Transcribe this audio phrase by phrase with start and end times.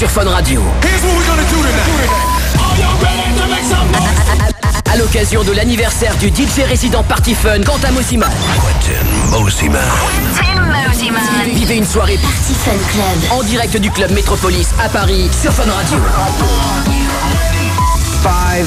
[0.00, 0.62] sur Fun Radio.
[4.90, 8.30] À l'occasion de l'anniversaire du DJ résident Party Fun, Quentin Mosiman.
[11.52, 13.38] Vivez une soirée Party Fun Club.
[13.38, 15.98] en direct du club Métropolis à Paris sur Fun Radio.
[18.22, 18.64] 5,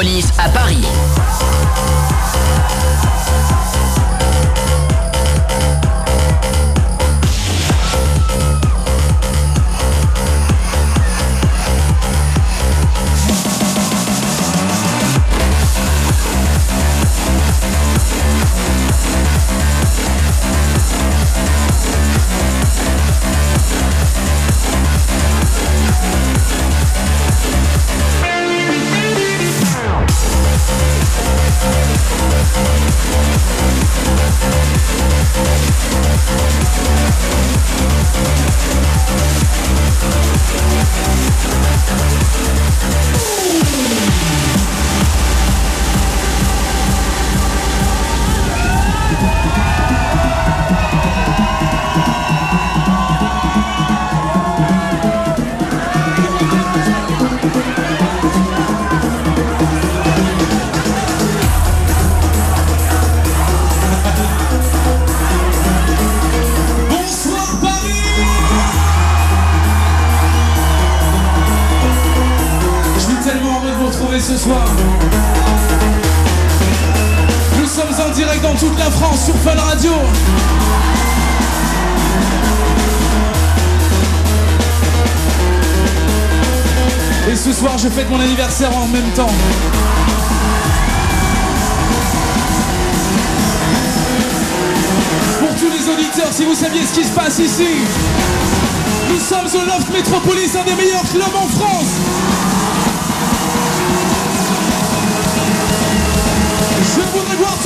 [0.03, 0.26] le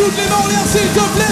[0.03, 1.30] toutes les mains en l'air, s'il te plaît.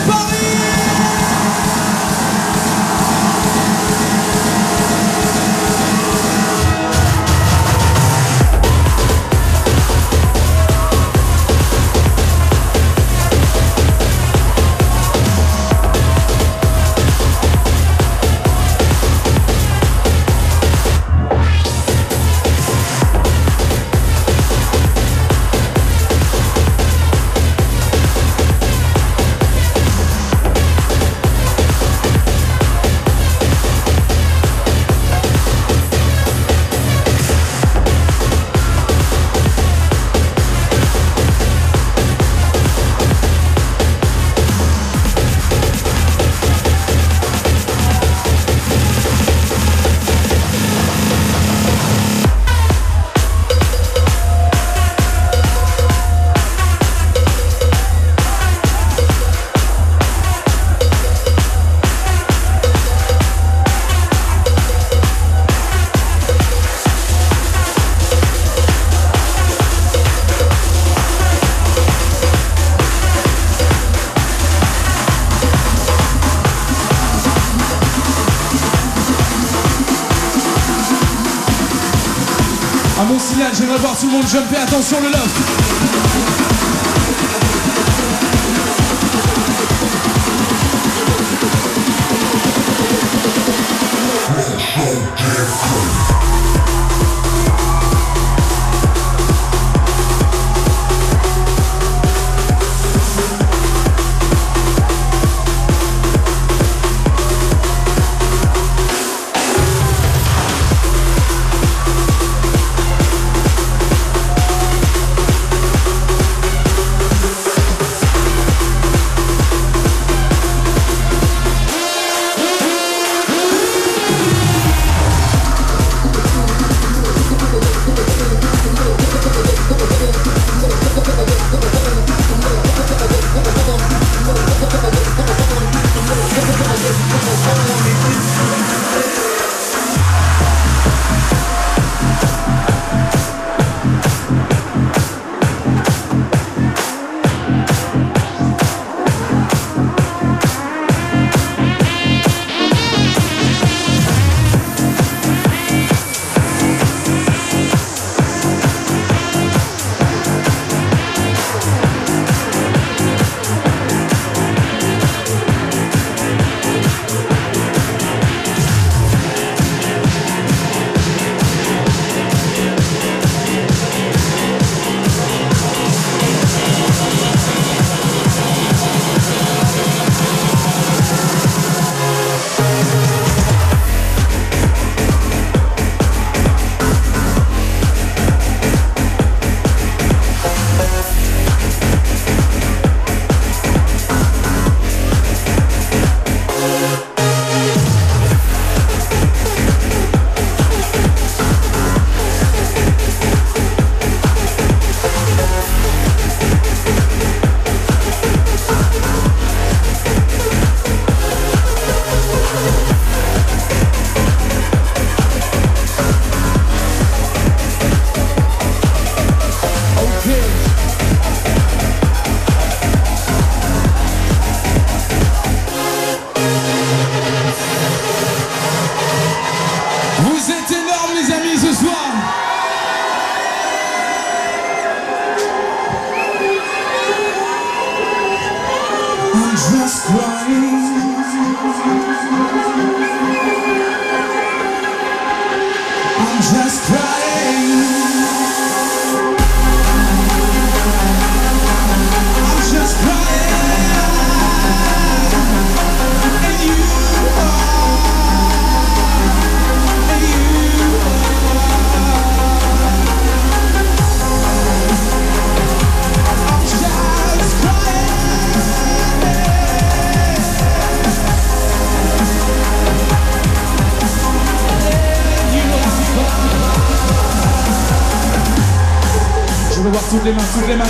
[84.31, 85.28] je fais attention le love.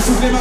[0.10, 0.39] Problema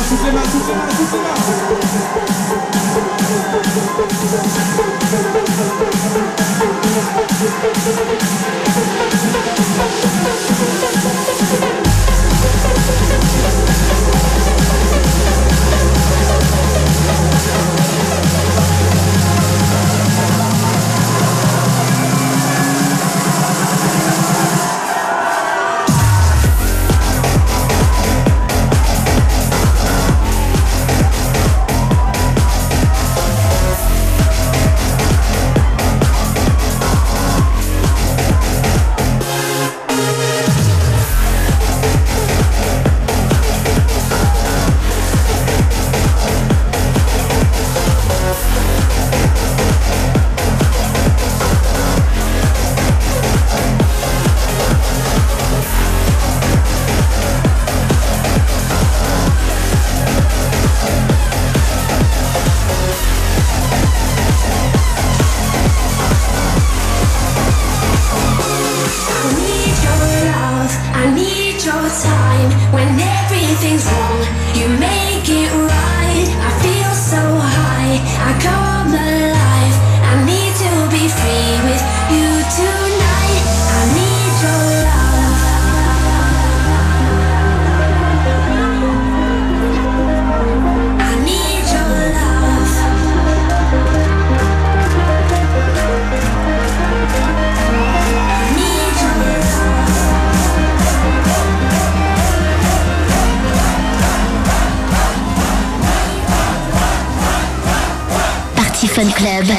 [108.99, 109.11] Fun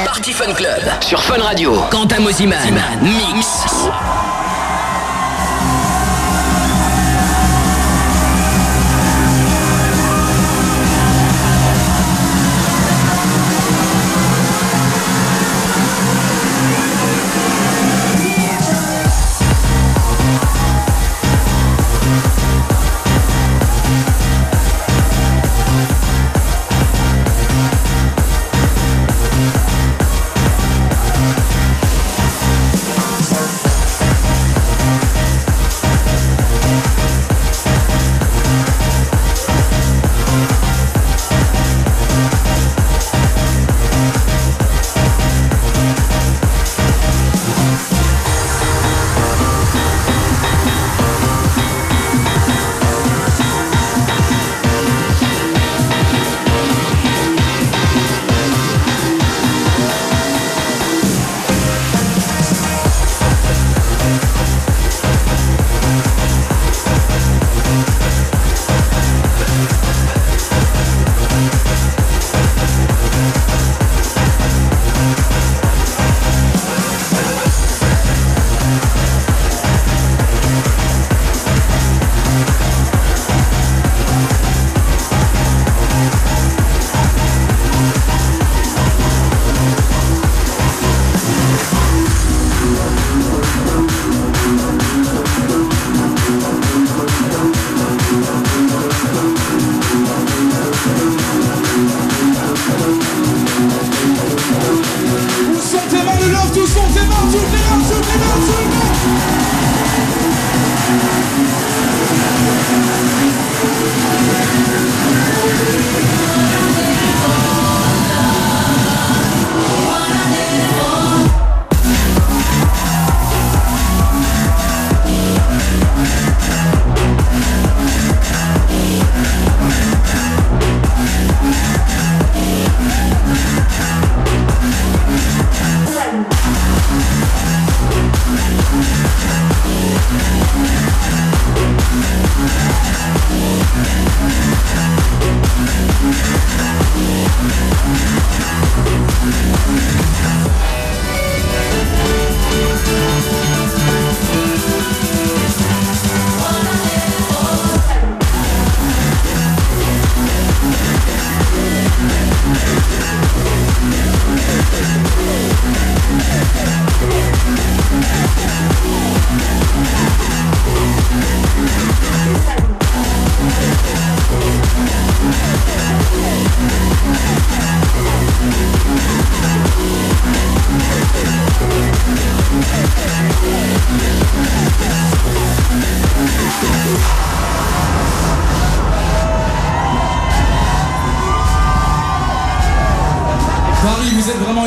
[0.04, 0.82] Party Fun Club.
[1.00, 1.72] Sur Fun Radio.
[1.90, 2.78] Quentin Moziman.
[3.00, 3.64] Mix.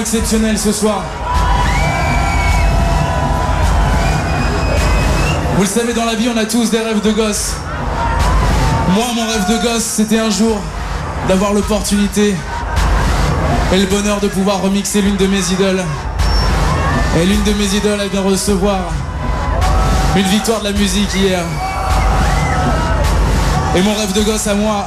[0.04, 1.02] Exceptionnel ce soir.
[5.56, 7.54] Vous le savez, dans la vie, on a tous des rêves de gosse.
[8.94, 10.60] Moi, mon rêve de gosse, c'était un jour
[11.30, 12.36] d'avoir l'opportunité
[13.72, 15.84] et le bonheur de pouvoir remixer l'une de mes idoles.
[17.22, 18.82] Et l'une de mes idoles, elle vient recevoir
[20.18, 21.44] une victoire de la musique hier.
[23.78, 24.86] Et mon rêve de gosse à moi,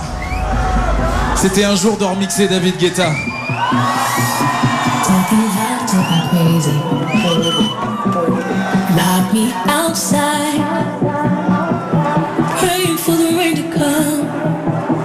[1.37, 3.13] c'était un jour de remixer David Guetta.
[8.97, 10.59] Lock me outside,
[12.59, 14.96] praying for the rain to come.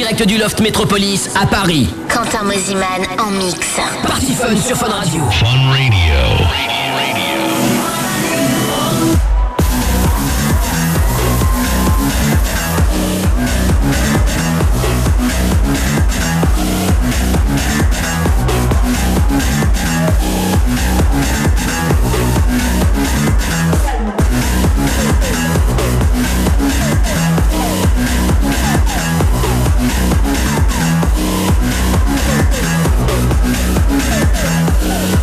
[0.00, 1.90] Direct du Loft Métropolis à Paris.
[2.08, 3.76] Quentin Mosiman en mix.
[4.06, 5.22] Party Fun sur Fun Radio.
[5.30, 6.80] Fun Radio.
[7.20, 7.59] love.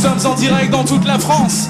[0.00, 1.68] Sommes en direct dans toute la France.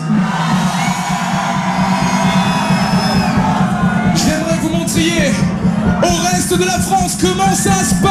[4.14, 5.32] J'aimerais vous montriez
[6.00, 8.09] au reste de la France comment ça se passe?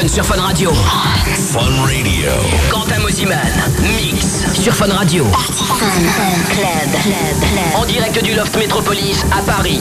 [0.00, 0.72] Fun sur Fun Radio.
[0.72, 2.30] Fun Radio.
[2.70, 3.36] Quentin Mosiman,
[3.82, 5.26] mix sur Fun Radio.
[5.26, 7.74] Fun, fun, club, club, club.
[7.76, 9.80] En direct du Loft Métropolis à Paris.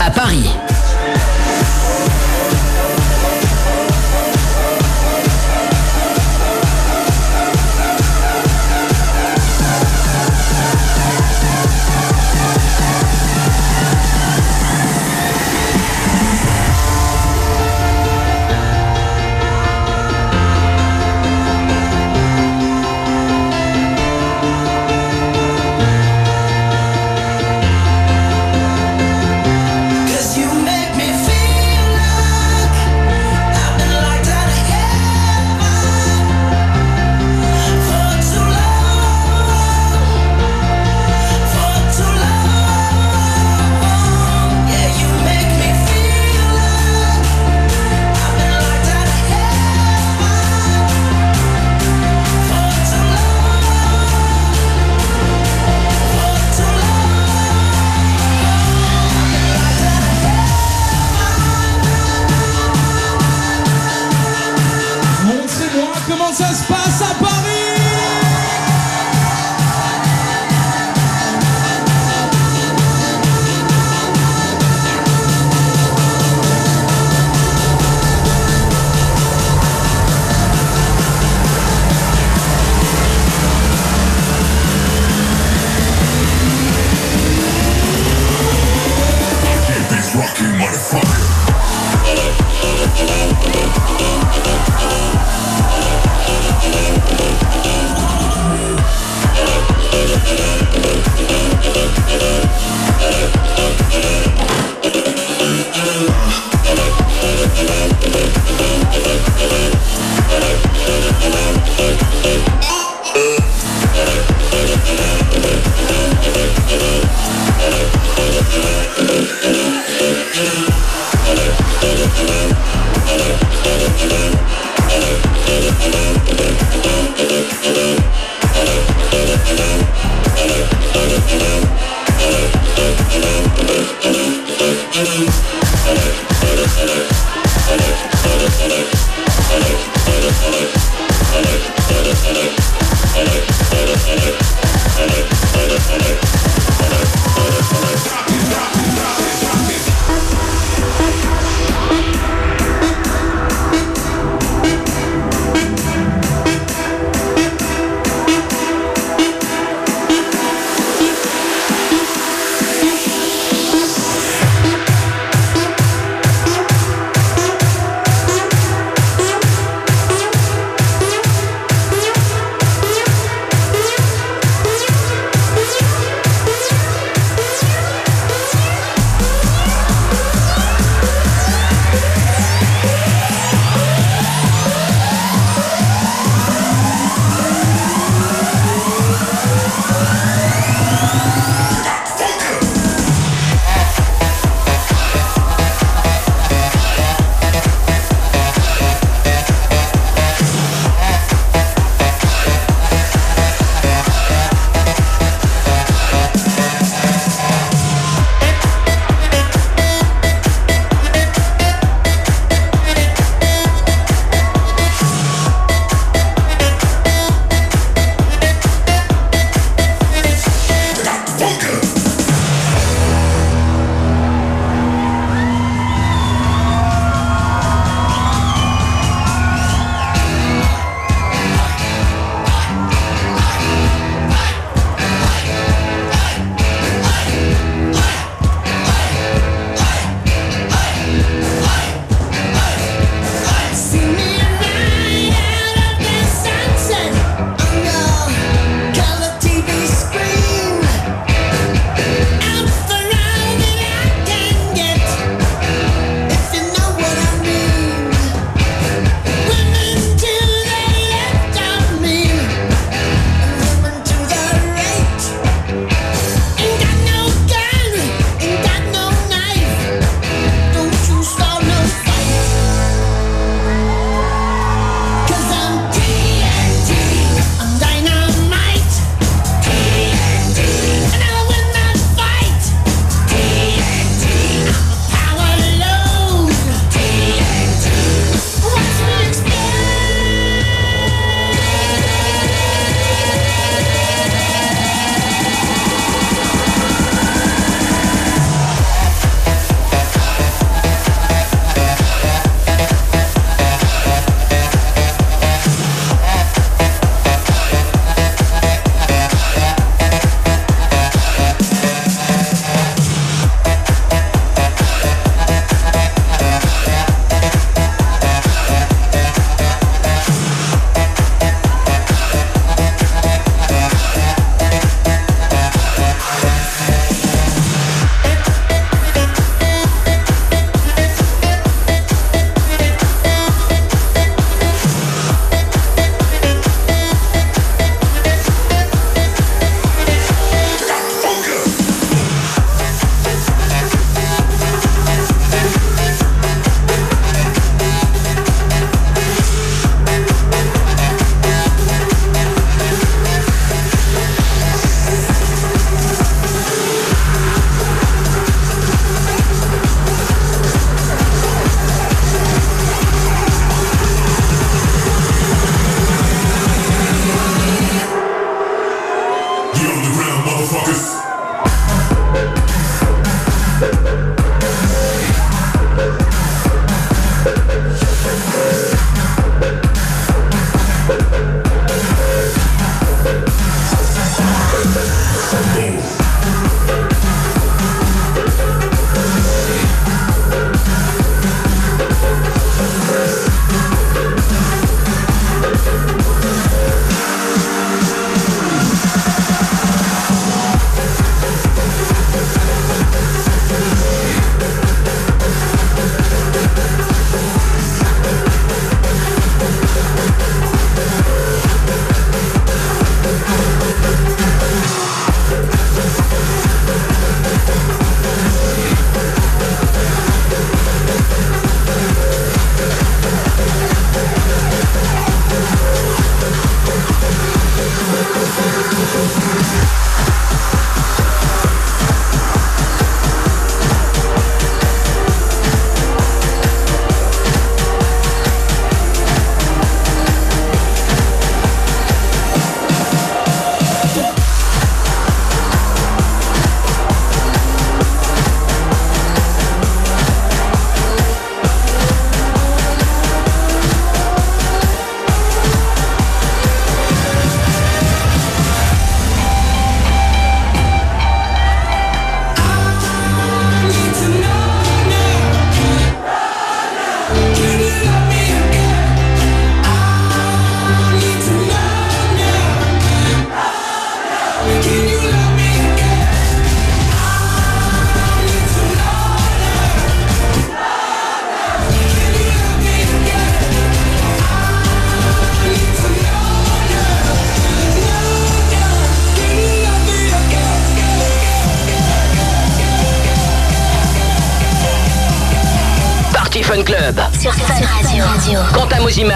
[0.00, 0.10] À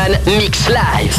[0.09, 1.16] mix live.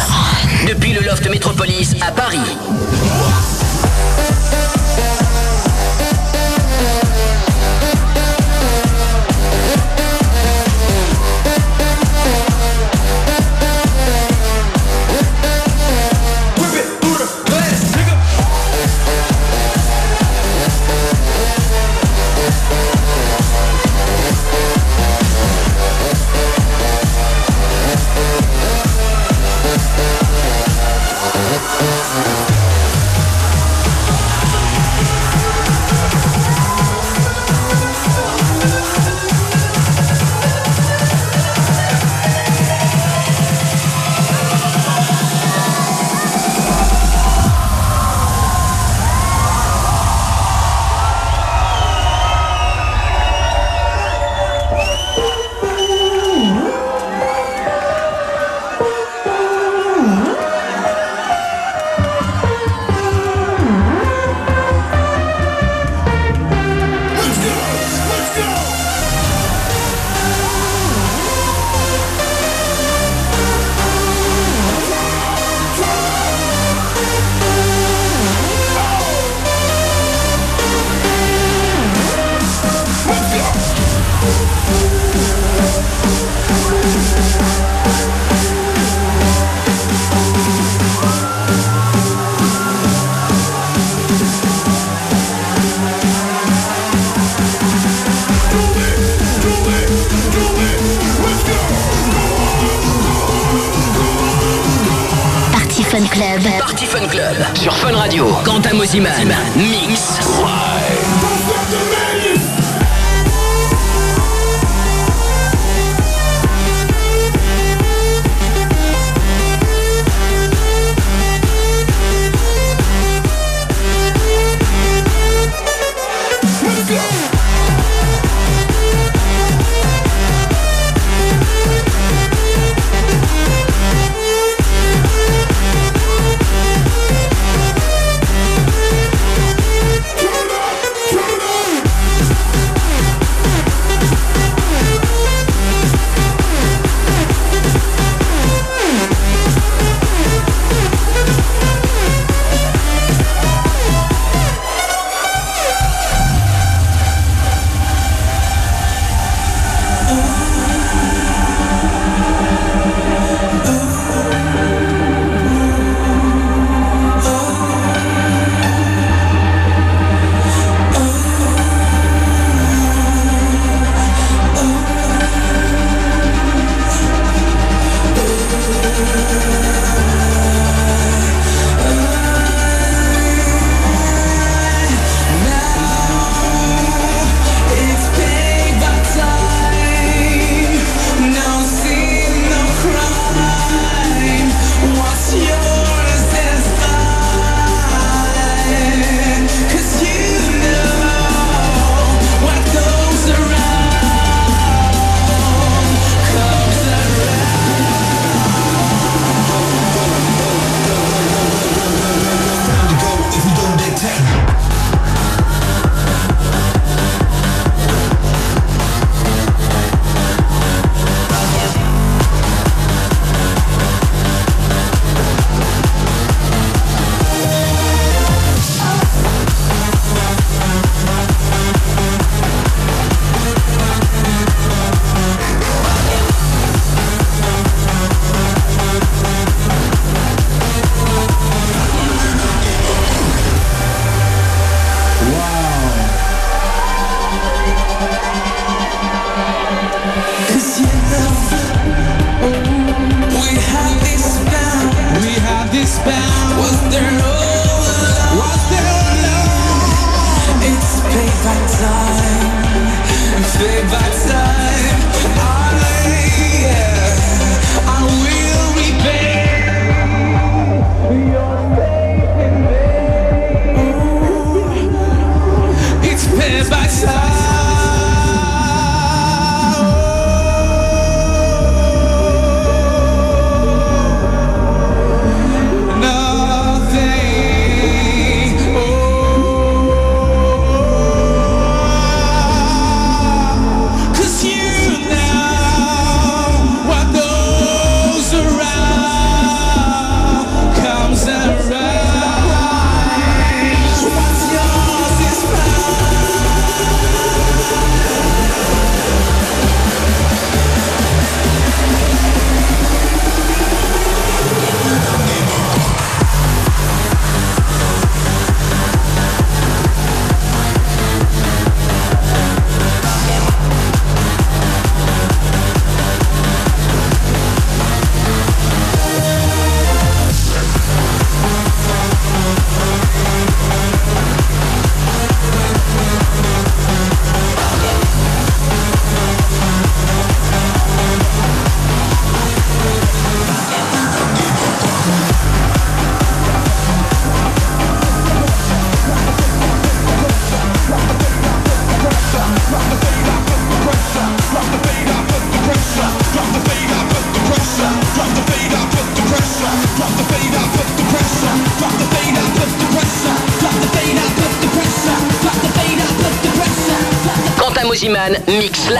[368.47, 368.99] Mix Live.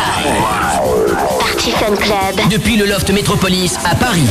[1.39, 2.35] Party Fun Club.
[2.51, 4.27] Depuis le Loft Métropolis à Paris.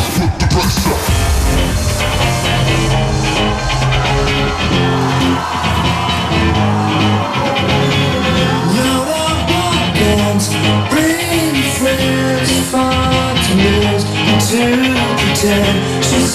[16.03, 16.35] She's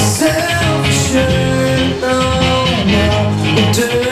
[0.00, 2.00] self-assured.
[2.00, 4.07] No, no,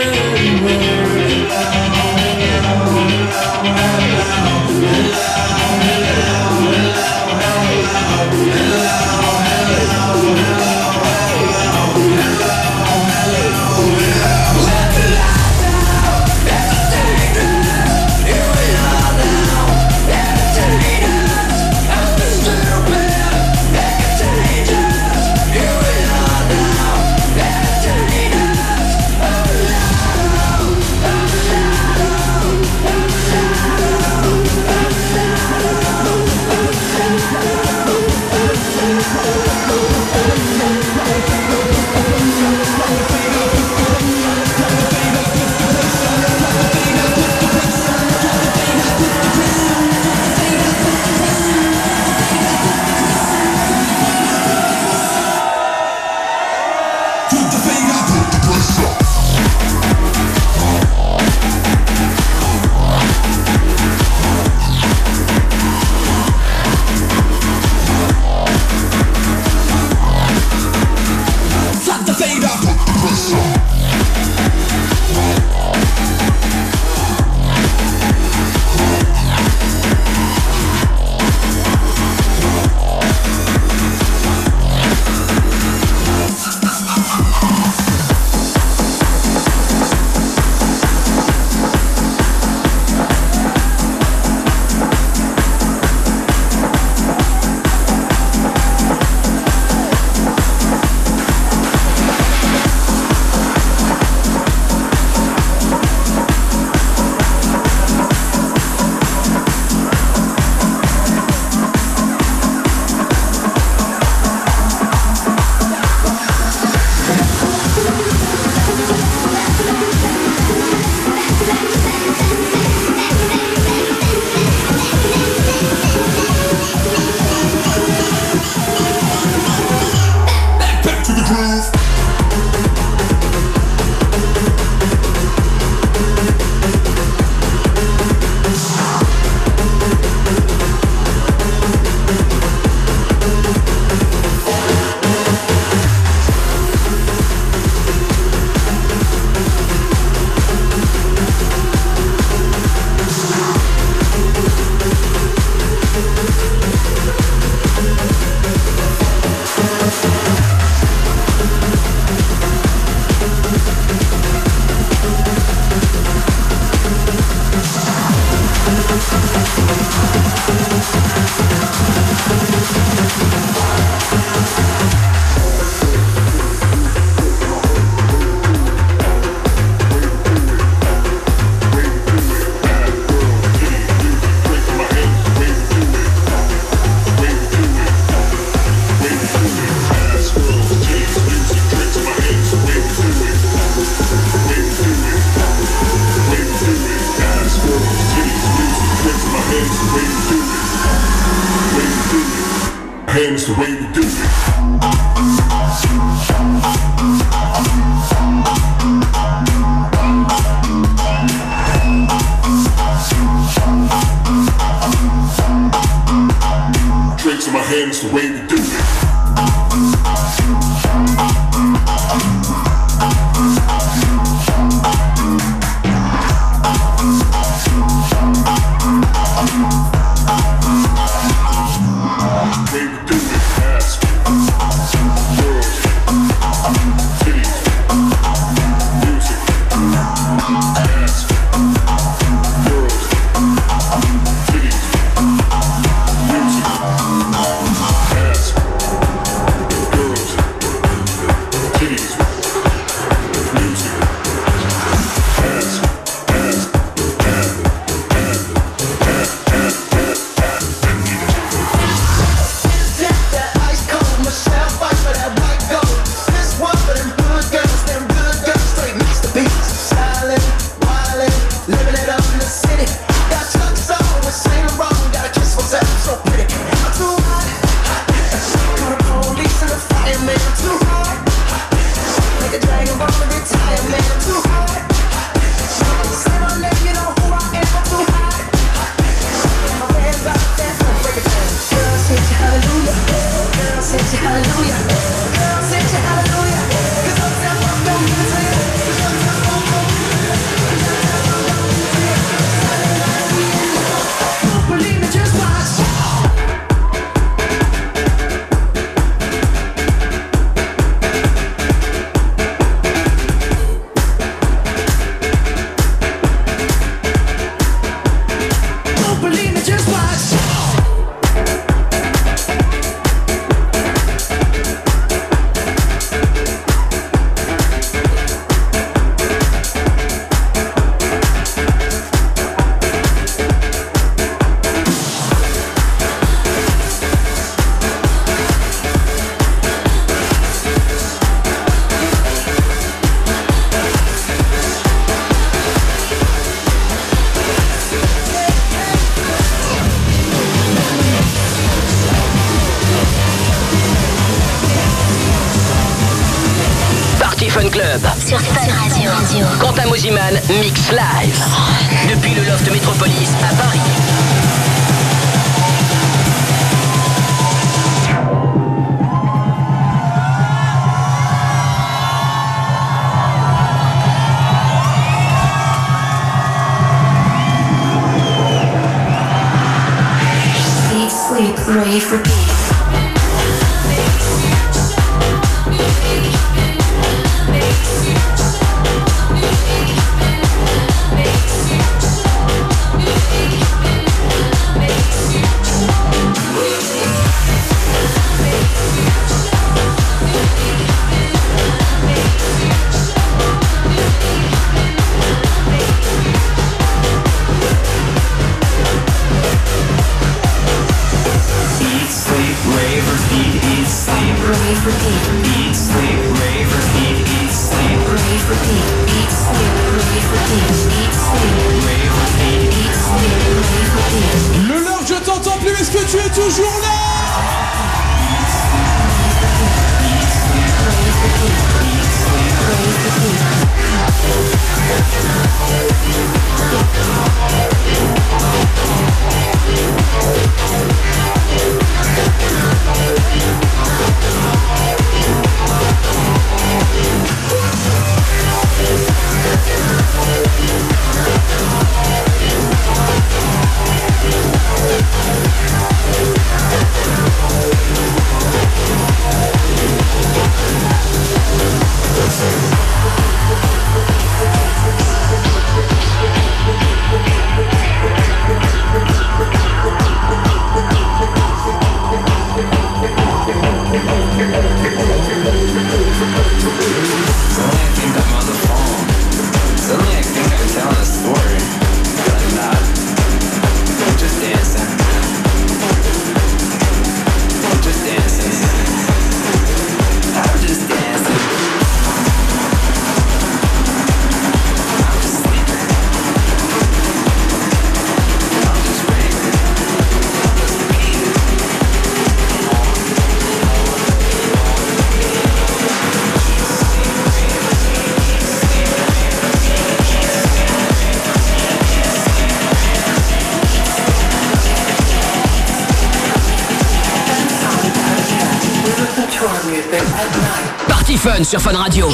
[521.44, 522.08] sur Fun Radio.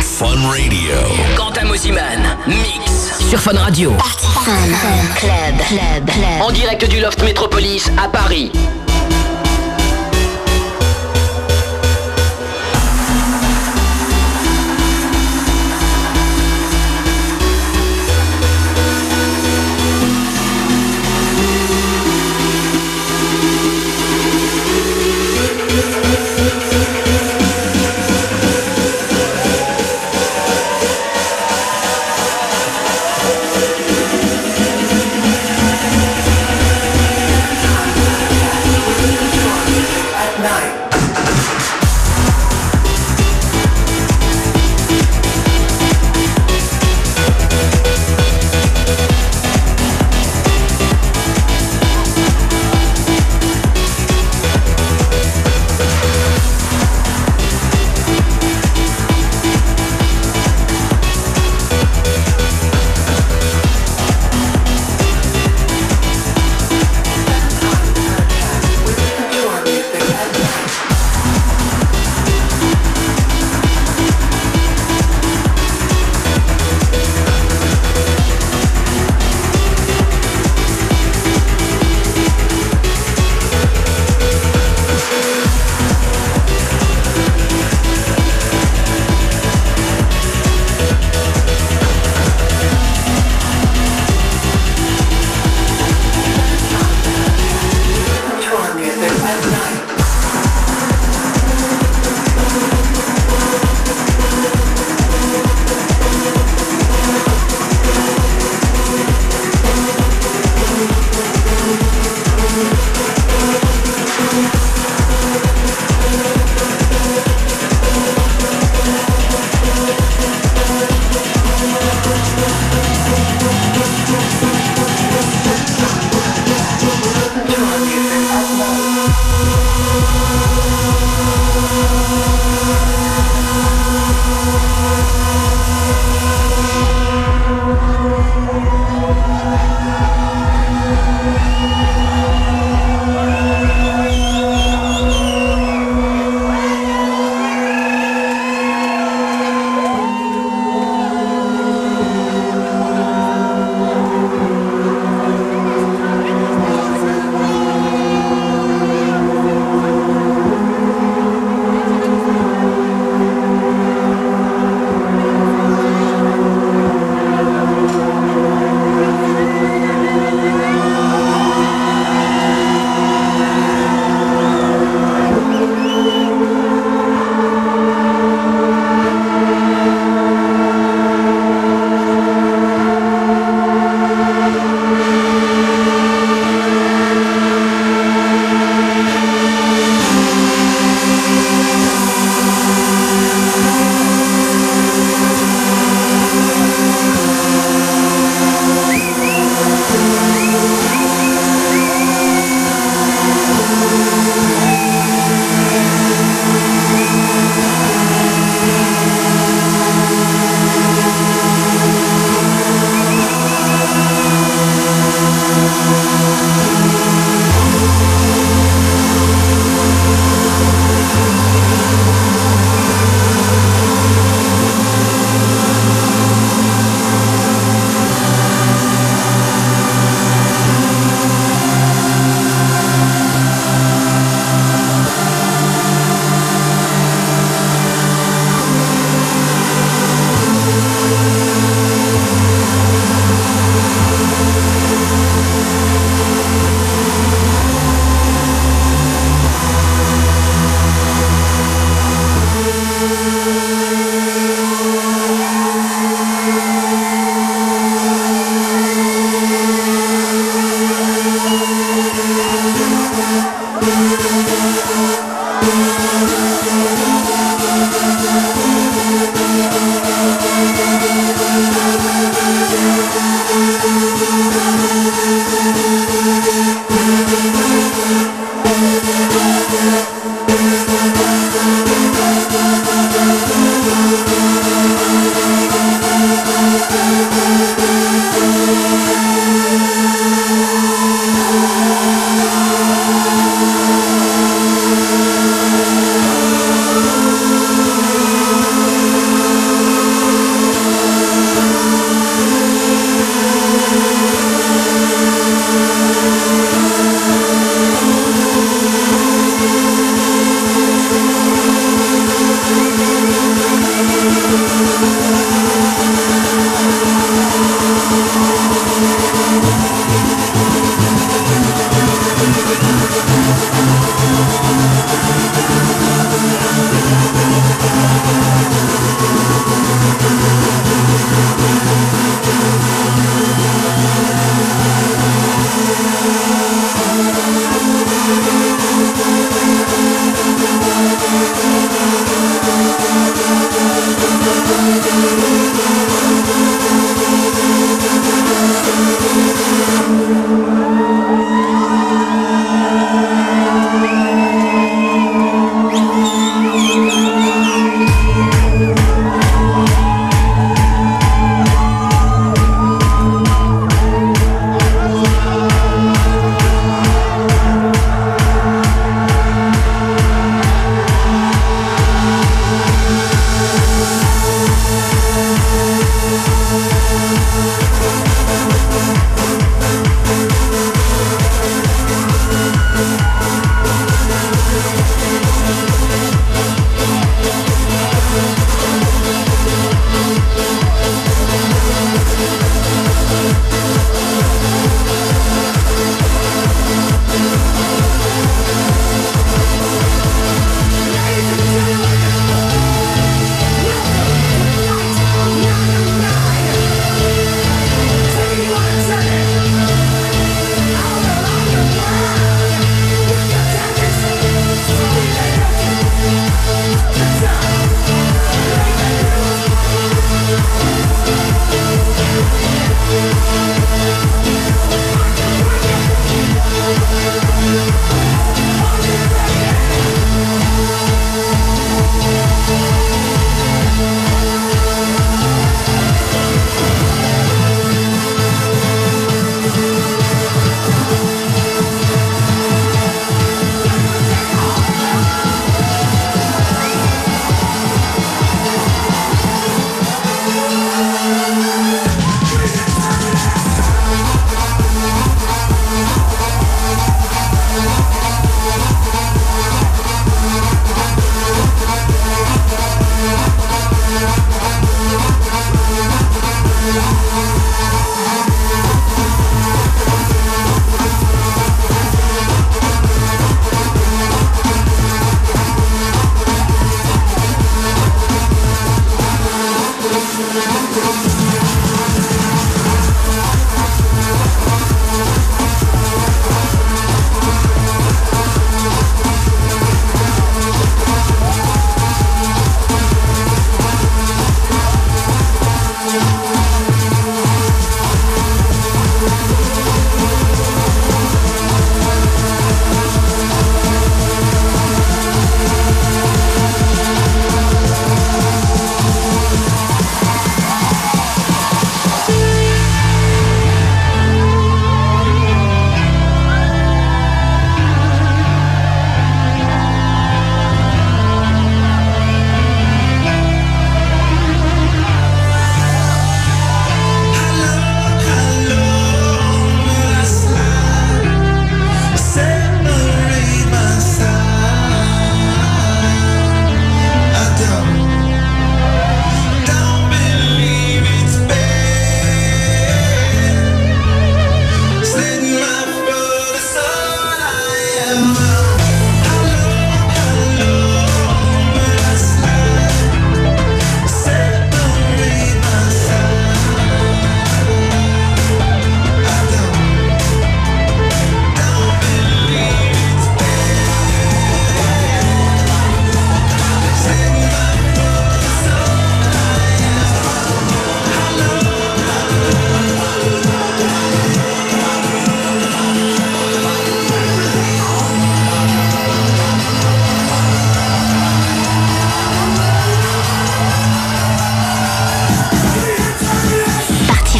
[0.00, 0.94] Fun Radio.
[1.36, 3.92] Quentin Mosiman, mix sur Fun Radio.
[3.98, 4.52] Fun
[5.14, 6.42] Club, Club, Club.
[6.42, 8.50] En direct du Loft Métropolis à Paris.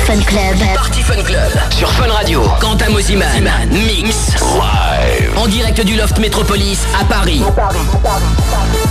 [0.07, 0.57] Fun Club.
[0.72, 1.50] Party Fun Club.
[1.70, 2.44] Sur Fun Radio.
[2.61, 3.42] Quentin Moziman.
[3.72, 4.34] Mix.
[4.54, 5.32] Live.
[5.36, 7.42] En direct du Loft Métropolis à Paris.
[7.44, 8.86] À Paris, à à Paris.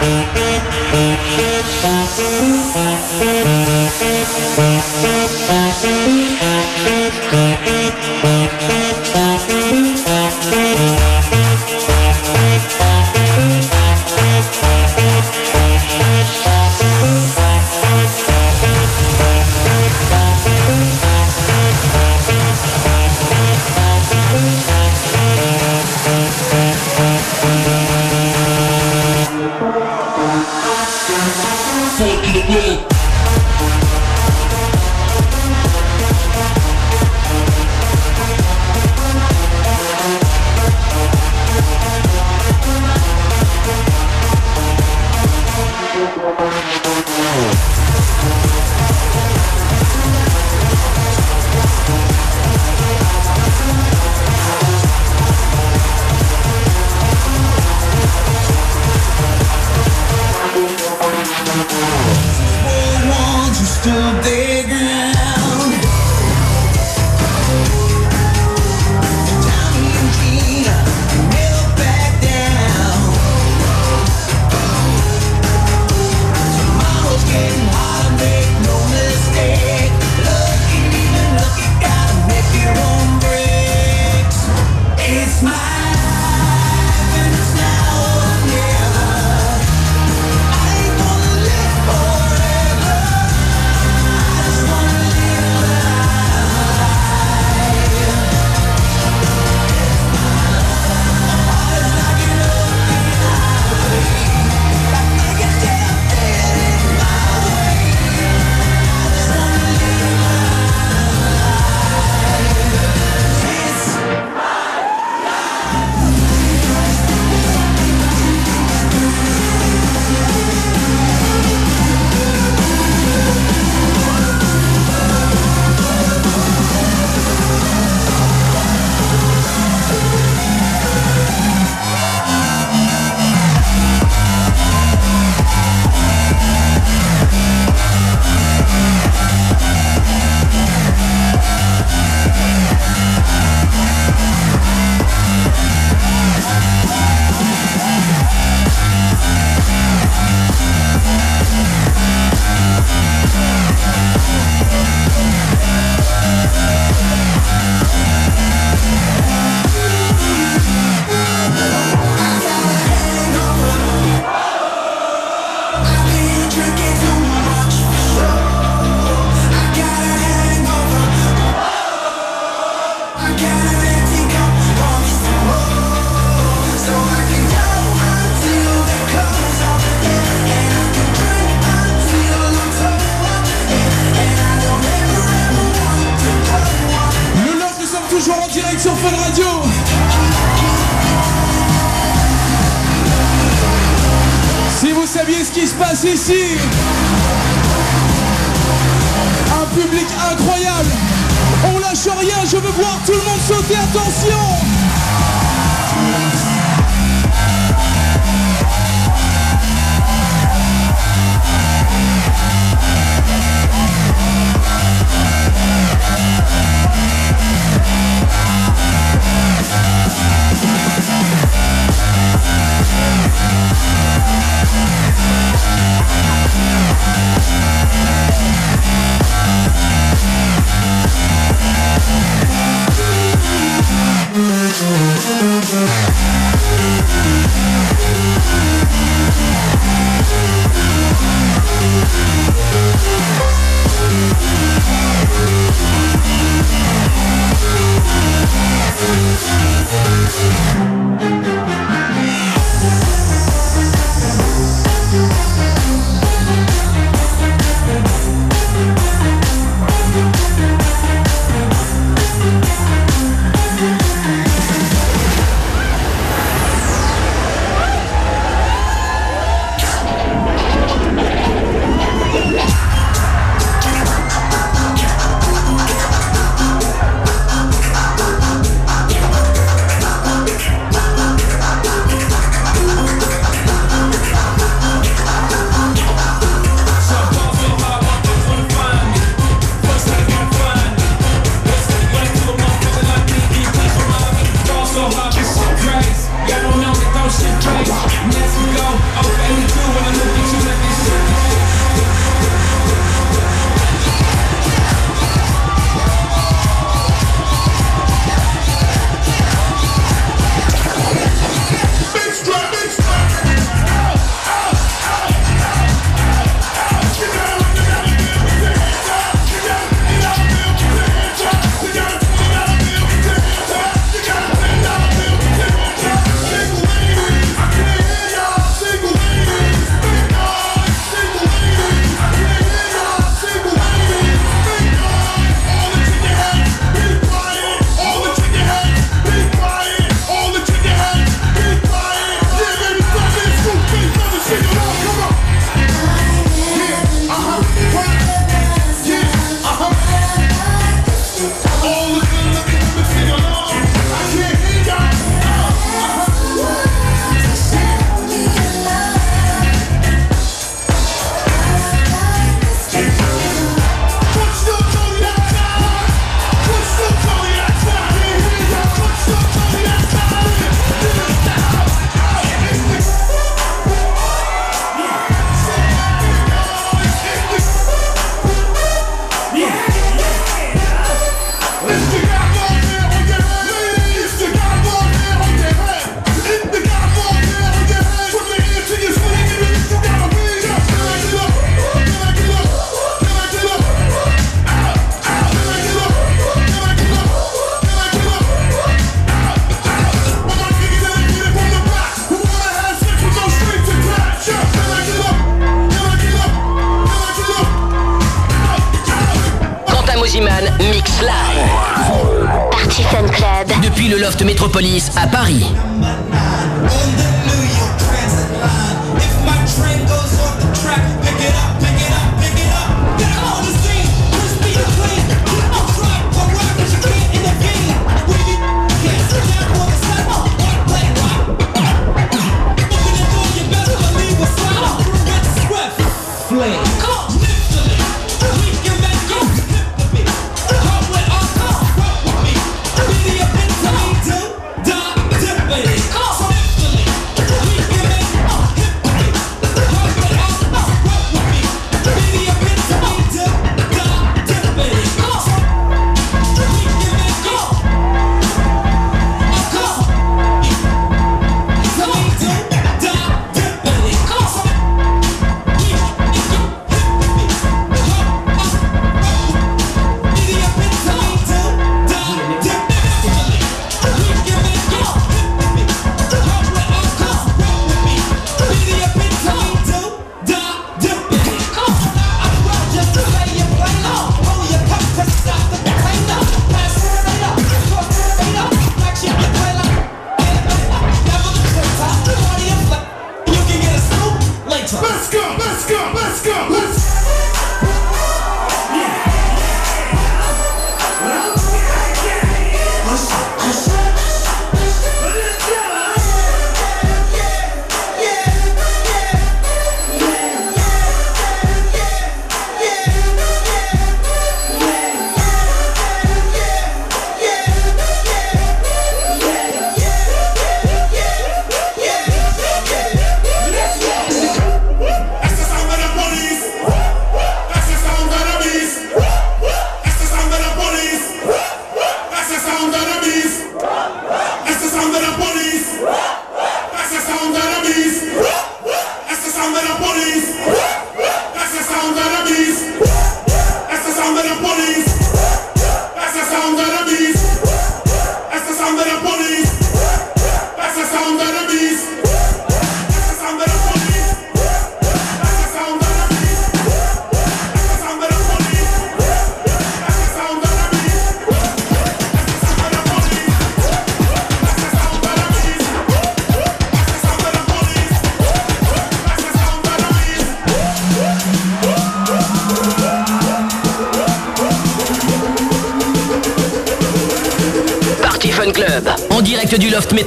[0.00, 0.36] Thank
[6.12, 6.17] you.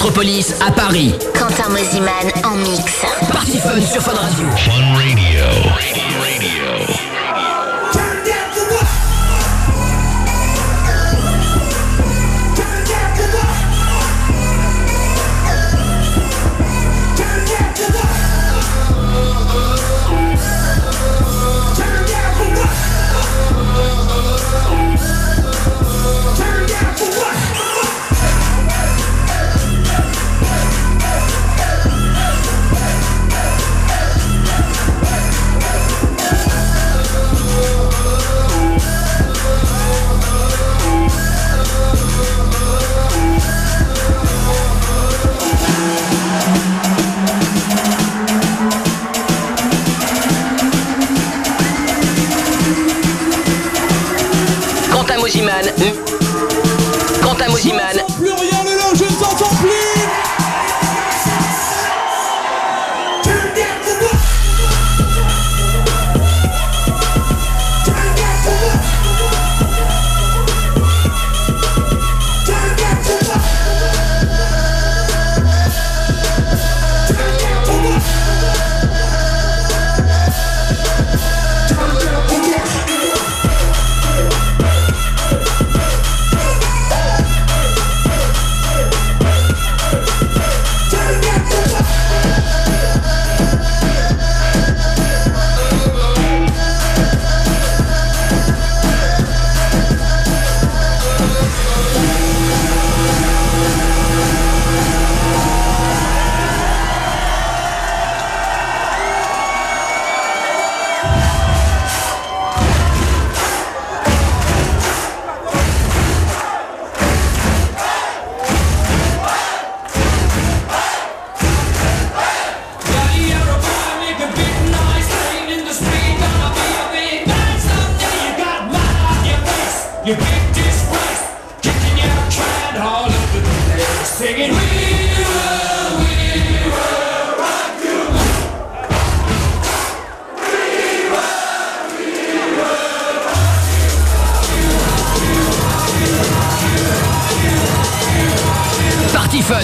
[0.03, 1.30] Métropolis à Paris.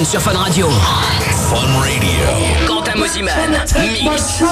[0.06, 0.70] sur Fun Radio.
[0.70, 2.68] Fun Radio.
[2.68, 3.34] Quentin Mosiman,
[4.04, 4.44] mix.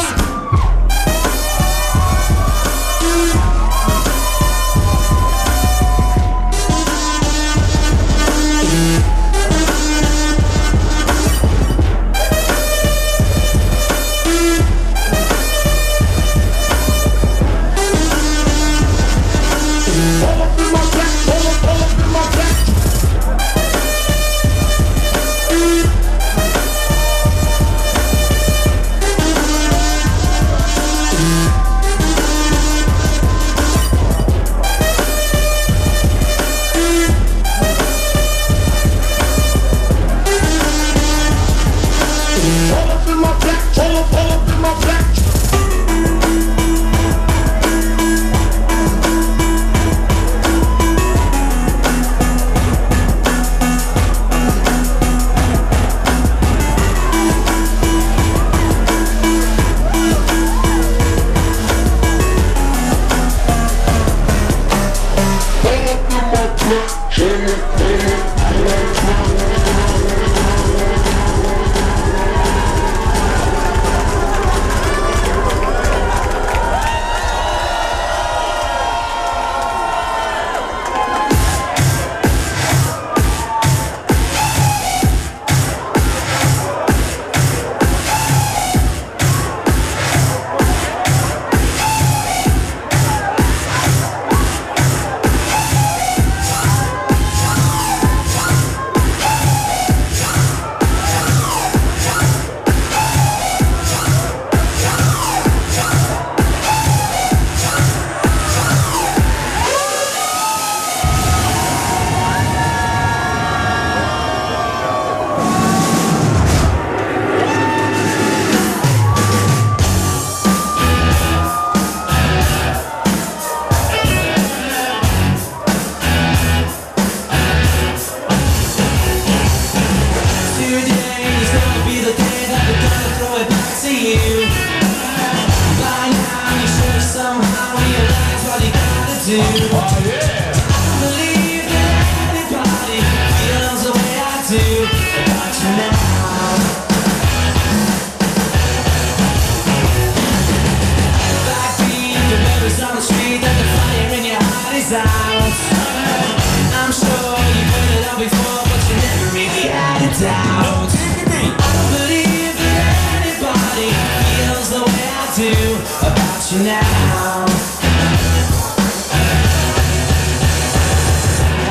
[166.63, 167.45] now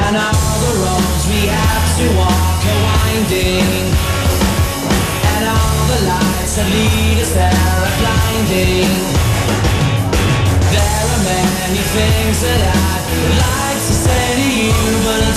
[0.04, 3.86] And all the roads we have to walk are winding
[5.32, 8.92] And all the lights that lead us there are blinding
[10.68, 14.74] There are many things that I would like to say to you
[15.04, 15.33] but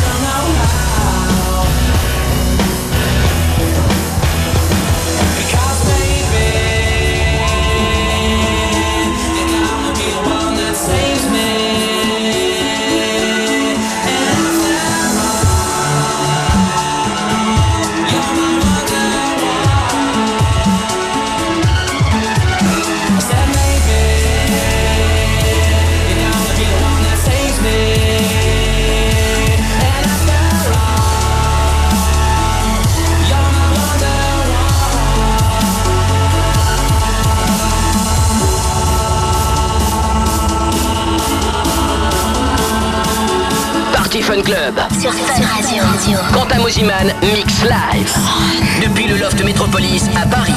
[44.43, 44.75] Club.
[44.99, 46.17] Sur Fun Radio.
[46.33, 48.15] Quentin Moziman, mix live.
[48.83, 50.53] Depuis le Loft Métropolis à Paris.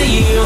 [0.00, 0.40] to you.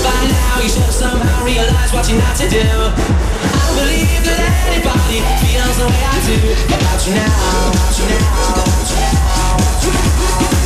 [0.00, 2.64] By now you should have somehow realized what you're not to do.
[2.64, 6.36] I don't believe that anybody feels the way I do
[6.72, 9.60] About you now, about you now, about you now.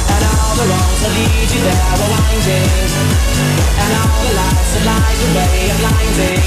[0.07, 2.95] And all the roads that lead you there are winding.
[3.75, 6.47] And all the lights that light the way are blinding.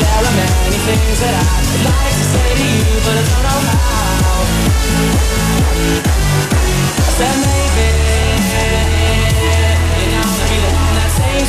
[0.00, 3.60] There are many things that I'd like to say to you But I don't know
[3.68, 4.48] how.
[7.20, 7.62] Then maybe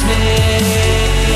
[0.01, 1.32] amazement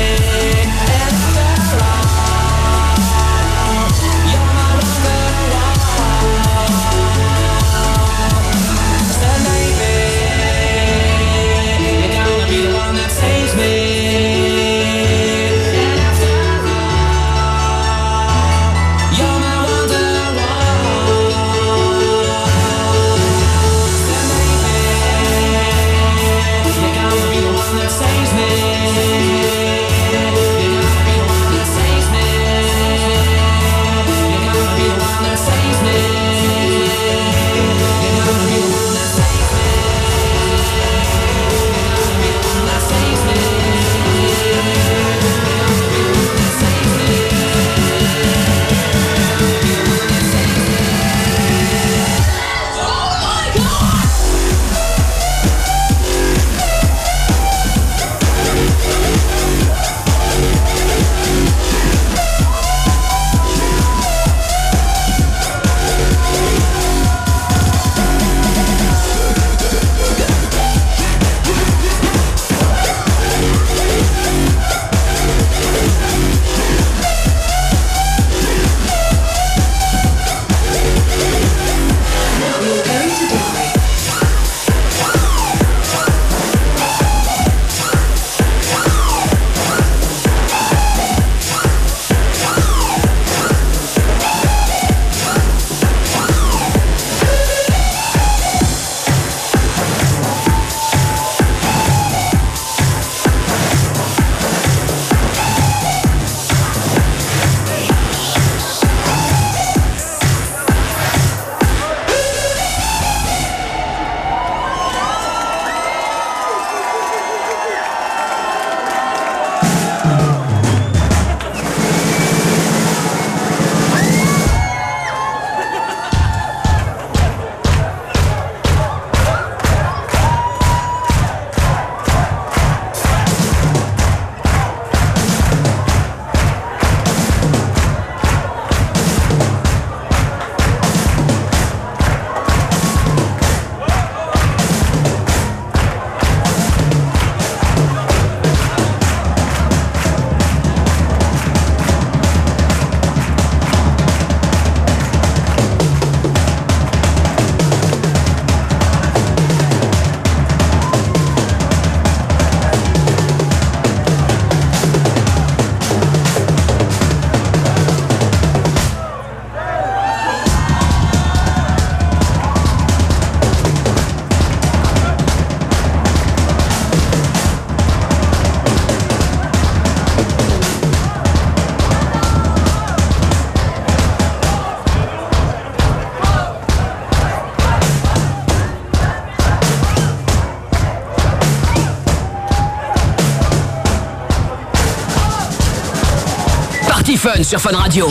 [197.34, 198.08] Fun sur Fun Radio.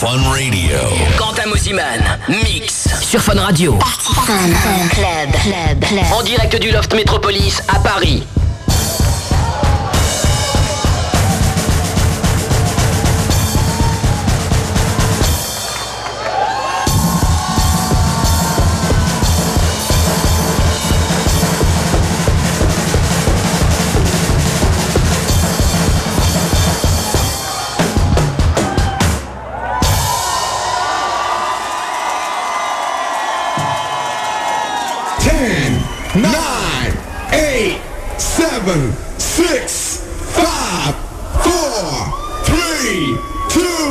[0.00, 0.78] Fun Radio.
[1.18, 3.78] Quentin Mosiman, mix sur Fun Radio.
[3.80, 6.04] Fun, fun, club, club, club.
[6.10, 8.22] En direct du Loft Métropolis à Paris.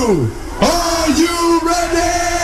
[0.01, 2.38] Are you ready?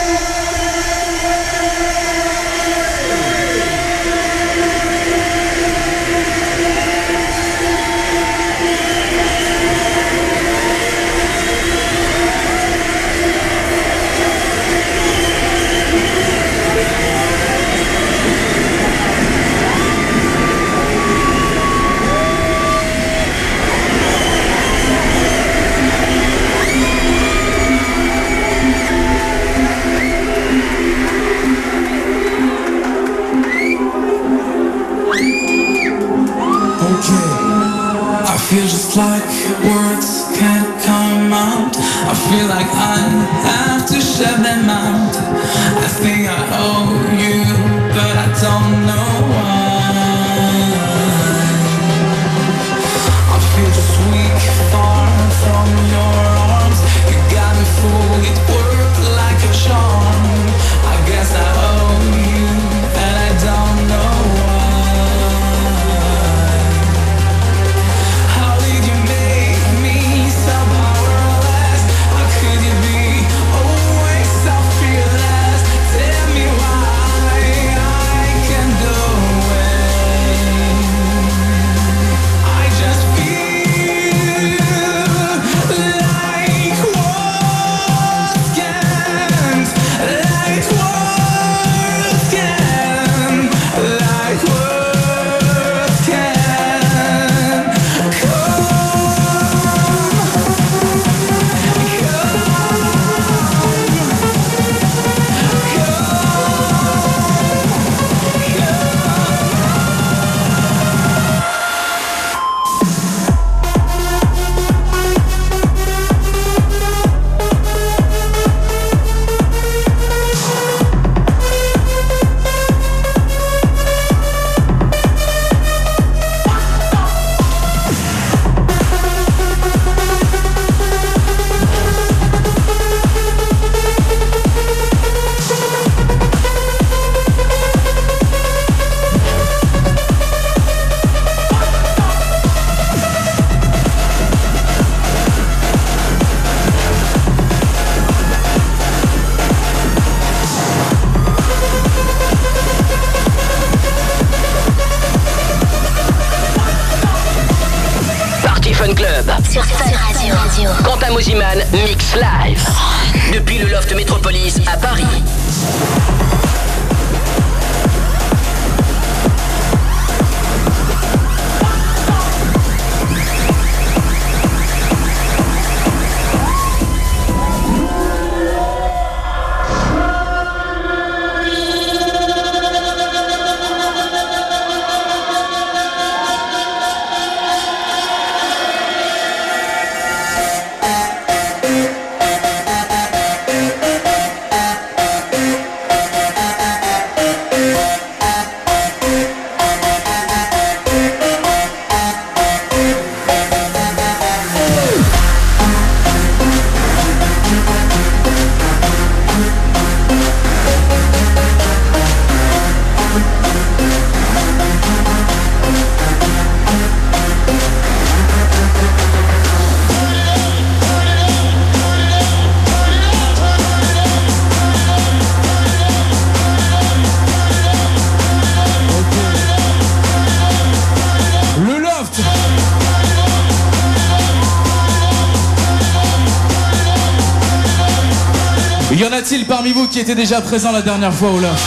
[239.96, 241.64] Qui étaient déjà présents la dernière fois au loft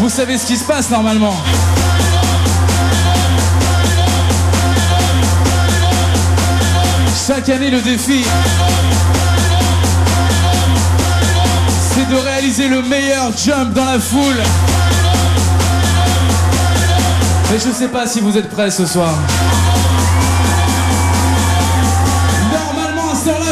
[0.00, 1.36] Vous savez ce qui se passe normalement
[7.26, 8.24] Chaque année le défi
[11.92, 14.42] c'est de réaliser le meilleur jump dans la foule.
[17.50, 19.14] Mais je sais pas si vous êtes prêts ce soir.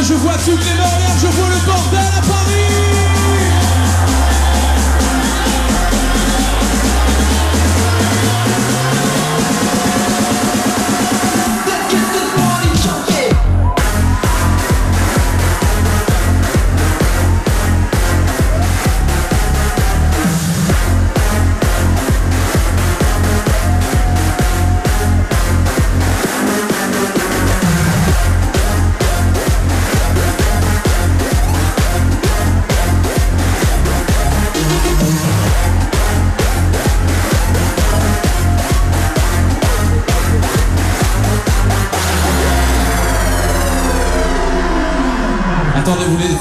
[0.03, 2.64] Je vois toutes les barrières, je vois le bordel à Paris.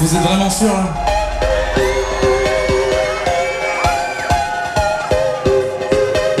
[0.04, 0.68] Vous, êtes vraiment sûr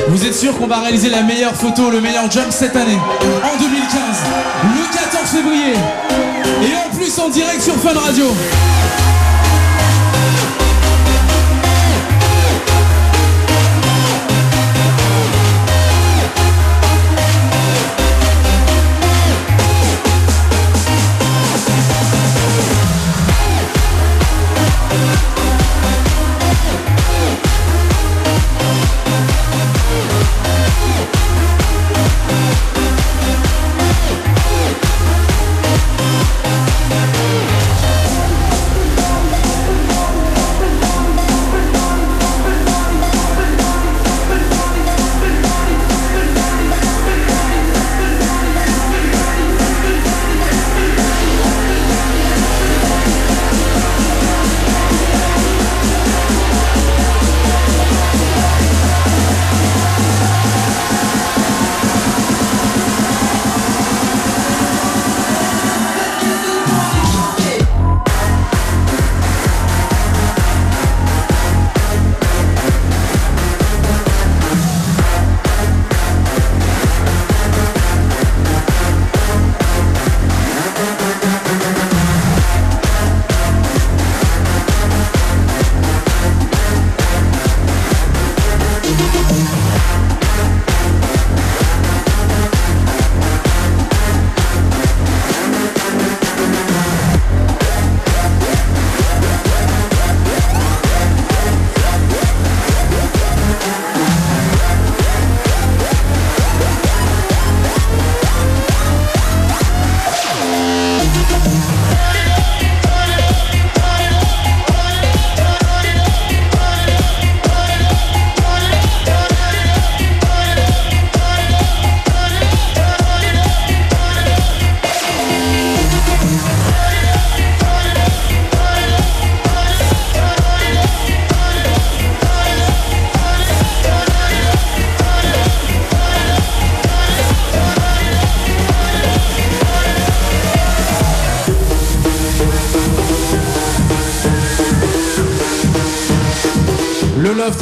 [0.08, 2.98] Vous êtes sûr qu'on va réaliser la meilleure photo, le meilleur jump cette année
[3.42, 4.00] En 2015,
[4.64, 5.72] le 14 février.
[6.62, 8.26] Et en plus en direct sur Fun Radio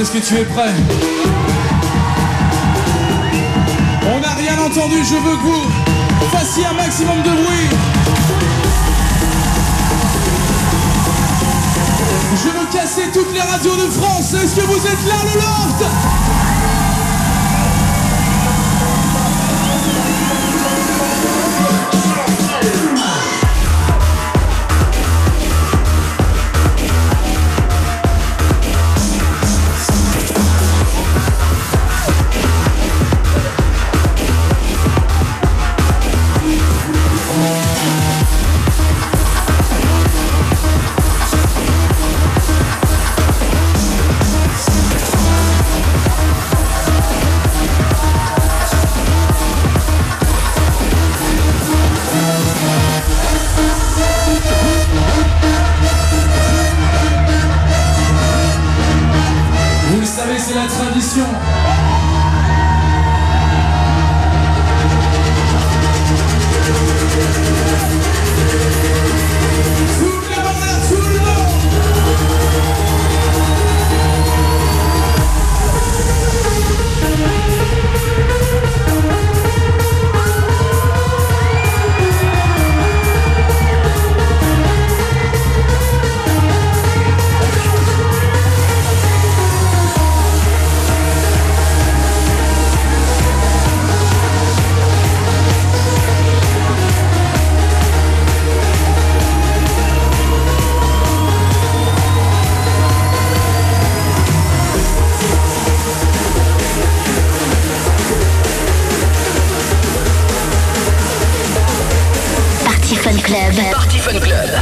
[0.02, 0.91] est-ce que tu es prêt?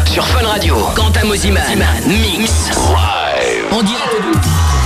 [0.07, 0.77] sur Fun Radio.
[0.95, 1.63] Quentin Moziman,
[2.07, 2.71] Mix.
[2.71, 3.73] Live.
[3.73, 4.80] En direct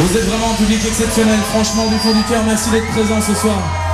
[0.00, 3.34] Vous êtes vraiment un public exceptionnel, franchement, du fond du cœur, merci d'être présent ce
[3.34, 3.87] soir.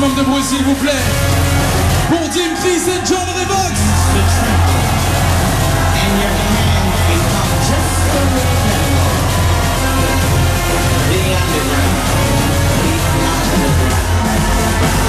[0.00, 0.92] Maximum de bruit s'il vous plaît.
[2.08, 3.80] Pour Dim Chris et John Revox.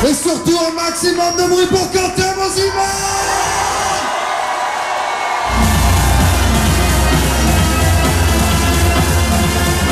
[0.10, 2.72] Et surtout un maximum de bruit pour Quentin Mosima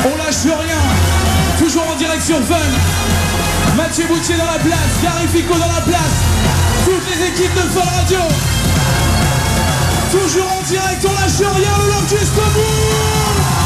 [0.04, 1.58] On lâche rien.
[1.58, 2.79] Toujours en direction fun.
[3.90, 5.02] Mathieu Boutier dans la place.
[5.02, 6.22] Gary Fico dans la place.
[6.84, 8.20] Toutes les équipes de Fun Radio.
[10.12, 11.70] Toujours en direct, on lâche rien.
[11.76, 13.59] Le love jusqu'au bout.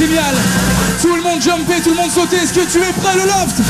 [0.00, 2.36] Tout le monde jumper, tout le monde sauter.
[2.36, 3.60] Est-ce que tu es prêt le loft?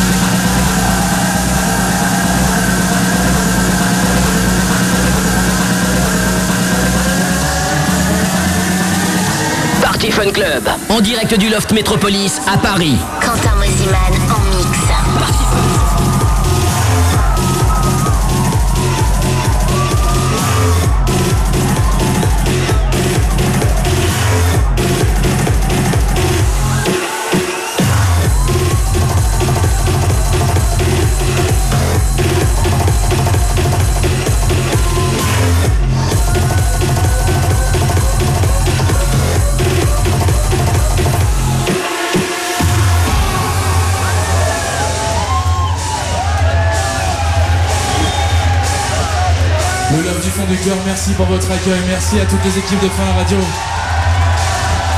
[9.83, 12.99] Party Fun Club, en direct du Loft Métropolis à Paris.
[13.21, 13.97] Quentin Mosiman
[14.31, 14.70] en mix.
[51.11, 51.81] Merci pour votre accueil.
[51.89, 53.39] Merci à toutes les équipes de Fun Radio.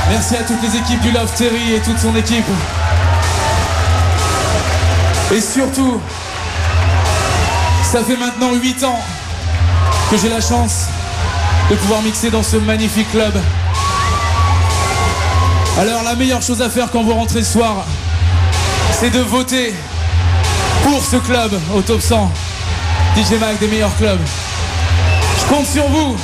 [0.09, 2.45] Merci à toutes les équipes du Love Terry et toute son équipe.
[5.31, 5.99] Et surtout,
[7.91, 8.99] ça fait maintenant 8 ans
[10.11, 10.87] que j'ai la chance
[11.69, 13.33] de pouvoir mixer dans ce magnifique club.
[15.79, 17.85] Alors la meilleure chose à faire quand vous rentrez ce soir,
[18.91, 19.73] c'est de voter
[20.83, 22.31] pour ce club au top 100.
[23.15, 24.19] DJ Mag des meilleurs clubs.
[25.53, 26.15] Compte sur vous.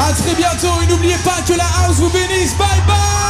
[0.00, 2.56] À très bientôt et n'oubliez pas que la house vous bénisse.
[2.58, 3.23] Bye bye